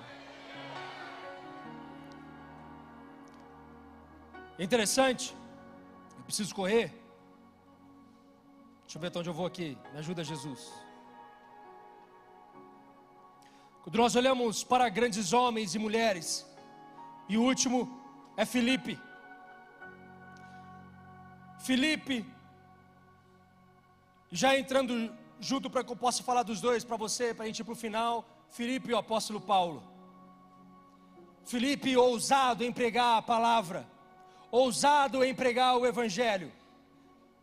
[4.59, 5.35] Interessante.
[6.19, 6.89] Eu preciso correr.
[8.83, 9.79] Deixa eu ver até onde eu vou aqui.
[9.91, 10.71] Me ajuda, Jesus.
[13.83, 16.47] Quando nós olhamos para grandes homens e mulheres,
[17.27, 17.89] e o último
[18.37, 18.99] é Filipe.
[21.61, 22.25] Felipe,
[24.33, 27.61] já entrando junto para que eu possa falar dos dois para você, para a gente
[27.61, 29.83] ir para o final, Felipe e o apóstolo Paulo.
[31.45, 33.87] Felipe, ousado em pregar a palavra,
[34.51, 36.51] ousado em pregar o evangelho,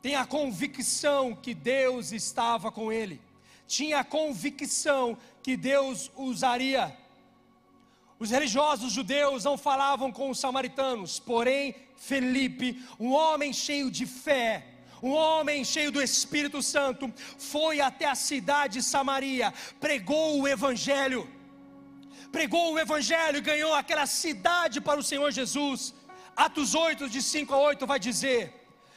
[0.02, 3.22] tem a convicção que Deus estava com ele,
[3.68, 6.96] tinha a convicção que Deus usaria.
[8.18, 14.66] Os religiosos judeus não falavam com os samaritanos, porém, Felipe, um homem cheio de fé,
[15.02, 21.30] um homem cheio do Espírito Santo, foi até a cidade de Samaria, pregou o Evangelho,
[22.32, 25.94] pregou o Evangelho ganhou aquela cidade para o Senhor Jesus.
[26.36, 28.54] Atos 8, de 5 a 8, vai dizer: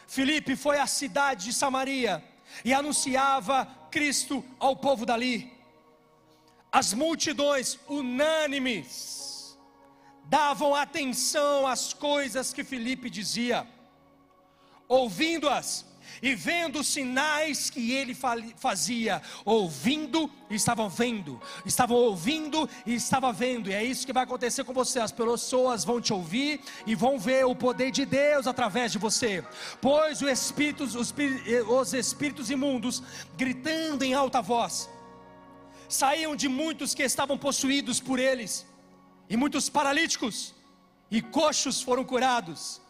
[0.06, 2.22] Filipe foi à cidade de Samaria
[2.64, 5.52] e anunciava Cristo ao povo dali.
[6.70, 9.29] As multidões unânimes
[10.30, 13.66] davam atenção às coisas que Filipe dizia,
[14.86, 15.84] ouvindo-as
[16.22, 18.16] e vendo os sinais que ele
[18.56, 24.22] fazia, ouvindo e estavam vendo, estavam ouvindo e estavam vendo, e é isso que vai
[24.22, 25.00] acontecer com você.
[25.00, 29.44] As pessoas vão te ouvir e vão ver o poder de Deus através de você,
[29.80, 31.12] pois os,
[31.68, 33.02] os espíritos imundos,
[33.36, 34.88] gritando em alta voz,
[35.88, 38.69] saíam de muitos que estavam possuídos por eles,
[39.30, 40.52] e muitos paralíticos
[41.08, 42.80] e coxos foram curados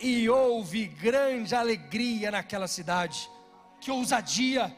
[0.00, 3.30] e houve grande alegria naquela cidade.
[3.78, 4.74] Que ousadia,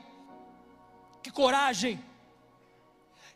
[1.23, 2.05] que coragem.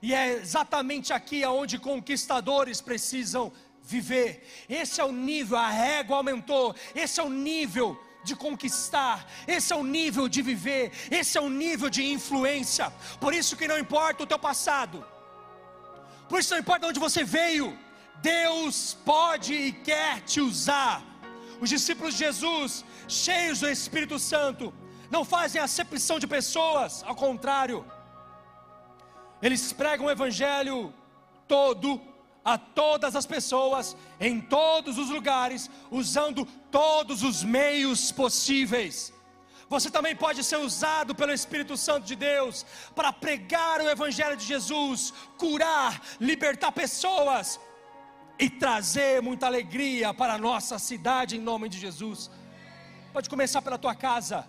[0.03, 4.45] E é exatamente aqui aonde conquistadores precisam viver.
[4.69, 6.75] Esse é o nível, a régua aumentou.
[6.97, 11.49] Esse é o nível de conquistar, esse é o nível de viver, esse é o
[11.49, 12.93] nível de influência.
[13.21, 15.07] Por isso que não importa o teu passado.
[16.29, 17.79] Por isso não importa onde você veio.
[18.21, 21.03] Deus pode e quer te usar
[21.61, 24.73] os discípulos de Jesus, cheios do Espírito Santo,
[25.11, 27.85] não fazem acepção de pessoas, ao contrário,
[29.41, 30.93] eles pregam o Evangelho
[31.47, 32.01] todo
[32.45, 39.13] a todas as pessoas, em todos os lugares, usando todos os meios possíveis.
[39.69, 42.65] Você também pode ser usado pelo Espírito Santo de Deus
[42.95, 47.61] para pregar o Evangelho de Jesus, curar, libertar pessoas,
[48.39, 52.31] e trazer muita alegria para a nossa cidade em nome de Jesus.
[53.13, 54.47] Pode começar pela tua casa,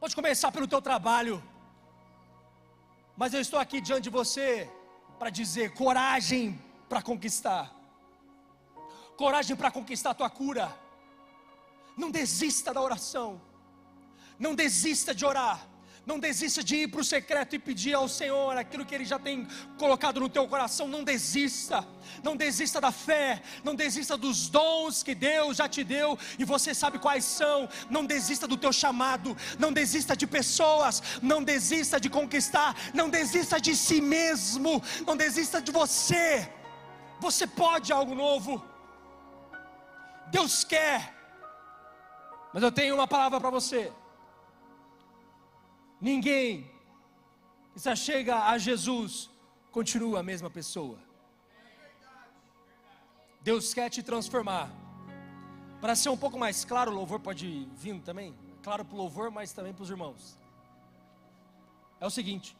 [0.00, 1.42] pode começar pelo teu trabalho,
[3.16, 4.68] mas eu estou aqui diante de você
[5.18, 7.72] para dizer: coragem para conquistar,
[9.16, 10.76] coragem para conquistar a tua cura.
[11.96, 13.40] Não desista da oração,
[14.38, 15.72] não desista de orar.
[16.04, 19.20] Não desista de ir para o secreto e pedir ao Senhor aquilo que Ele já
[19.20, 19.46] tem
[19.78, 20.88] colocado no teu coração.
[20.88, 21.86] Não desista,
[22.24, 26.74] não desista da fé, não desista dos dons que Deus já te deu e você
[26.74, 27.68] sabe quais são.
[27.88, 33.60] Não desista do teu chamado, não desista de pessoas, não desista de conquistar, não desista
[33.60, 36.50] de si mesmo, não desista de você.
[37.20, 38.64] Você pode algo novo.
[40.32, 41.14] Deus quer.
[42.52, 43.92] Mas eu tenho uma palavra para você.
[46.02, 46.68] Ninguém
[47.72, 49.30] que se chega a Jesus
[49.70, 50.98] continua a mesma pessoa.
[53.40, 54.68] Deus quer te transformar.
[55.80, 58.34] Para ser um pouco mais claro, o louvor pode vir também.
[58.64, 60.36] Claro para o louvor, mas também para os irmãos.
[62.00, 62.56] É o seguinte: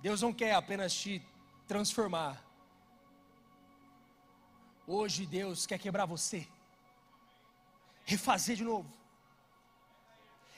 [0.00, 1.24] Deus não quer apenas te
[1.68, 2.44] transformar.
[4.88, 6.48] Hoje Deus quer quebrar você,
[8.04, 9.01] refazer de novo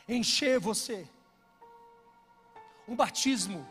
[0.08, 1.08] encher você.
[2.86, 3.66] Um batismo,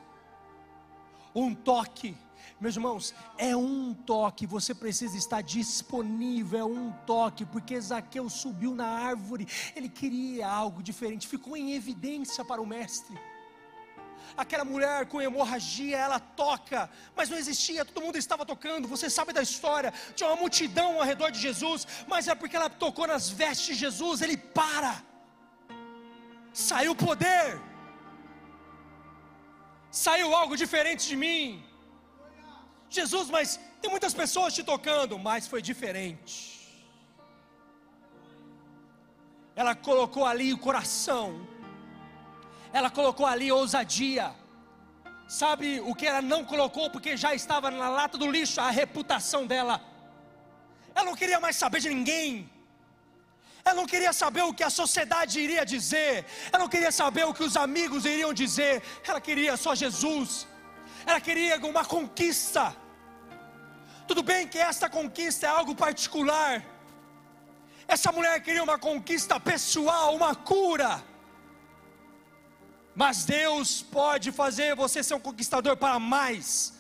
[1.36, 2.18] um toque,
[2.60, 8.74] meus irmãos, é um toque, você precisa estar disponível, é um toque, porque Zaqueu subiu
[8.74, 13.20] na árvore, ele queria algo diferente, ficou em evidência para o mestre.
[14.36, 19.32] Aquela mulher com hemorragia, ela toca, mas não existia, todo mundo estava tocando, você sabe
[19.32, 23.30] da história, tinha uma multidão ao redor de Jesus, mas é porque ela tocou nas
[23.30, 25.13] vestes de Jesus, ele para
[26.54, 27.60] saiu poder,
[29.90, 31.64] saiu algo diferente de mim.
[32.90, 36.54] Jesus, mas tem muitas pessoas te tocando, mas foi diferente.
[39.56, 41.48] Ela colocou ali o coração,
[42.72, 44.34] ela colocou ali ousadia.
[45.28, 49.48] Sabe o que ela não colocou porque já estava na lata do lixo a reputação
[49.48, 49.82] dela.
[50.94, 52.53] Ela não queria mais saber de ninguém.
[53.66, 57.34] Ela não queria saber o que a sociedade iria dizer, ela não queria saber o
[57.34, 60.48] que os amigos iriam dizer, ela queria só Jesus,
[61.06, 62.76] ela queria uma conquista.
[64.08, 66.64] Tudo bem que esta conquista é algo particular,
[67.88, 71.04] essa mulher queria uma conquista pessoal, uma cura.
[72.96, 76.74] Mas Deus pode fazer você ser um conquistador para mais.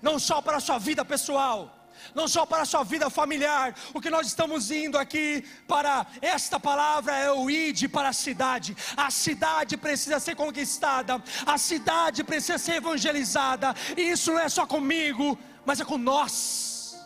[0.00, 1.77] não só para a sua vida pessoal,
[2.14, 3.74] não só para a sua vida familiar.
[3.94, 8.76] O que nós estamos indo aqui para esta palavra é o ide para a cidade.
[8.96, 13.74] A cidade precisa ser conquistada, a cidade precisa ser evangelizada.
[13.96, 16.98] E isso não é só comigo, mas é com nós.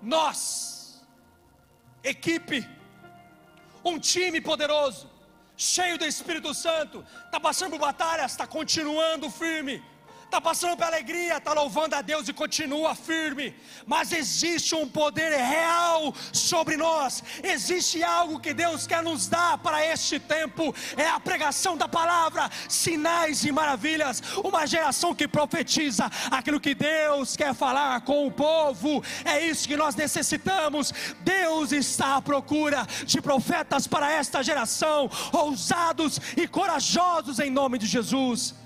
[0.00, 1.00] Nós,
[2.02, 2.68] equipe,
[3.84, 5.08] um time poderoso,
[5.56, 9.82] cheio do Espírito Santo, está passando por batalhas, está continuando firme
[10.32, 13.54] está passando pela alegria, está louvando a Deus e continua firme,
[13.86, 19.84] mas existe um poder real sobre nós, existe algo que Deus quer nos dar para
[19.84, 26.58] este tempo, é a pregação da palavra, sinais e maravilhas, uma geração que profetiza aquilo
[26.58, 30.94] que Deus quer falar com o povo, é isso que nós necessitamos.
[31.20, 37.86] Deus está à procura de profetas para esta geração, ousados e corajosos em nome de
[37.86, 38.61] Jesus.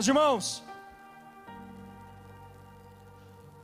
[0.00, 0.62] Meus irmãos,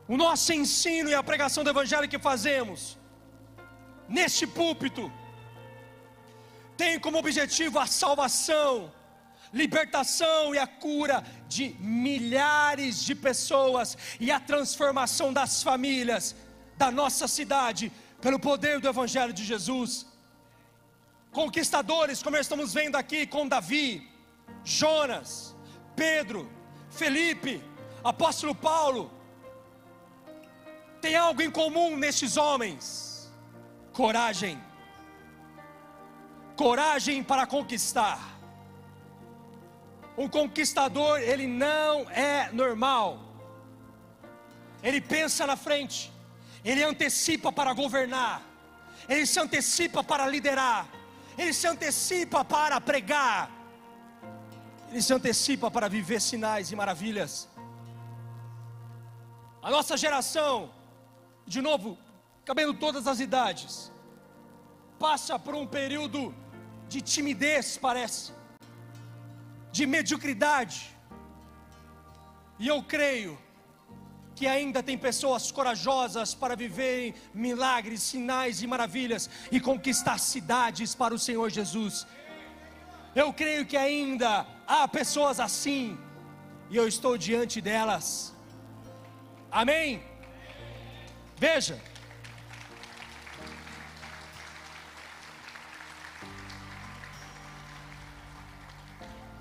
[0.07, 2.99] o nosso ensino e a pregação do Evangelho que fazemos,
[4.07, 5.11] neste púlpito,
[6.77, 8.93] tem como objetivo a salvação,
[9.51, 16.37] libertação e a cura de milhares de pessoas e a transformação das famílias
[16.77, 20.05] da nossa cidade pelo poder do Evangelho de Jesus.
[21.33, 24.07] Conquistadores, como estamos vendo aqui com Davi,
[24.63, 25.56] Jonas,
[25.97, 26.49] Pedro,
[26.91, 27.63] Felipe,
[28.05, 29.11] apóstolo Paulo,
[31.01, 33.33] tem algo em comum nesses homens:
[33.93, 34.61] coragem.
[36.55, 38.19] Coragem para conquistar.
[40.17, 43.19] Um conquistador, ele não é normal.
[44.83, 46.13] Ele pensa na frente,
[46.65, 48.43] ele antecipa para governar,
[49.09, 50.87] ele se antecipa para liderar,
[51.37, 53.51] ele se antecipa para pregar,
[54.91, 57.49] ele se antecipa para viver sinais e maravilhas.
[59.63, 60.71] A nossa geração,
[61.47, 61.99] de novo,
[62.45, 63.91] cabendo todas as idades,
[64.99, 66.35] passa por um período
[66.89, 68.33] de timidez, parece,
[69.73, 70.97] de mediocridade.
[72.59, 73.37] E eu creio
[74.37, 81.15] que ainda tem pessoas corajosas para viverem milagres, sinais e maravilhas e conquistar cidades para
[81.15, 82.07] o Senhor Jesus.
[83.23, 84.31] Eu creio que ainda
[84.73, 85.85] há pessoas assim,
[86.71, 88.07] e eu estou diante delas.
[89.61, 90.03] Amém?
[91.47, 91.77] Veja.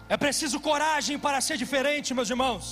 [0.07, 2.65] É preciso coragem para ser diferente, meus irmãos.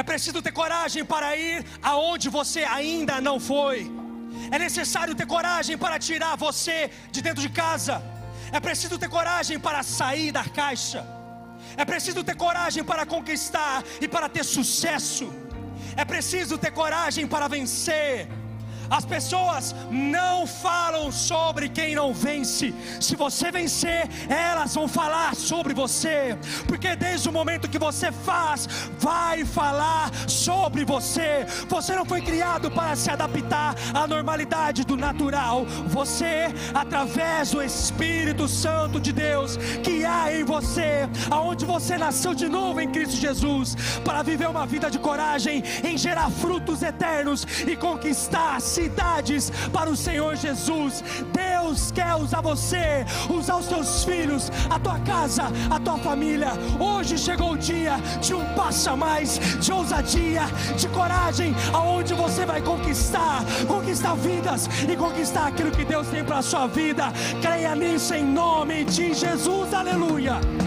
[0.00, 1.58] É preciso ter coragem para ir
[1.92, 3.78] aonde você ainda não foi.
[4.54, 6.78] É necessário ter coragem para tirar você
[7.10, 7.96] de dentro de casa.
[8.52, 11.06] É preciso ter coragem para sair da caixa.
[11.76, 15.32] É preciso ter coragem para conquistar e para ter sucesso.
[15.96, 18.28] É preciso ter coragem para vencer.
[18.96, 22.72] As pessoas não falam sobre quem não vence.
[23.00, 26.38] Se você vencer, elas vão falar sobre você,
[26.68, 28.68] porque desde o momento que você faz,
[29.00, 31.44] vai falar sobre você.
[31.68, 35.66] Você não foi criado para se adaptar à normalidade do natural.
[35.88, 42.48] Você, através do Espírito Santo de Deus que há em você, aonde você nasceu de
[42.48, 43.74] novo em Cristo Jesus,
[44.04, 48.60] para viver uma vida de coragem, em gerar frutos eternos e conquistar
[49.72, 51.02] para o Senhor Jesus.
[51.32, 56.52] Deus quer usar você, usar os seus filhos, a tua casa, a tua família.
[56.78, 60.42] Hoje chegou o dia de um passo a mais, de ousadia,
[60.76, 66.38] de coragem, aonde você vai conquistar, conquistar vidas e conquistar aquilo que Deus tem para
[66.38, 67.12] a sua vida.
[67.40, 69.72] Creia nisso em nome de Jesus.
[69.74, 70.63] Aleluia.